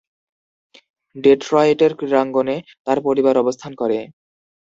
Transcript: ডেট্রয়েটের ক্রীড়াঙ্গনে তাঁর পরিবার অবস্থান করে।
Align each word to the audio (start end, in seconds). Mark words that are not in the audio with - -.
ডেট্রয়েটের 1.15 1.91
ক্রীড়াঙ্গনে 1.97 2.55
তাঁর 2.85 2.97
পরিবার 3.07 3.35
অবস্থান 3.37 3.71
করে। 3.75 3.97